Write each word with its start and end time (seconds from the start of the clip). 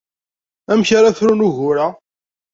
Amek 0.71 0.89
ara 0.97 1.17
frun 1.17 1.45
ugur-a? 1.47 1.87